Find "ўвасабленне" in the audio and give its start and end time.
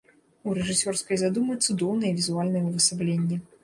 2.69-3.45